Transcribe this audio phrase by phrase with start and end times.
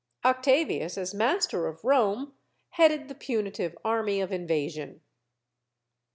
[0.25, 2.33] Octavius, as master of Rome,
[2.71, 5.01] headed the punitive army of invasion.